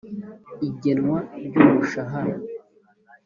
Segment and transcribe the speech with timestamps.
[0.67, 2.33] igenwa ry’umushahara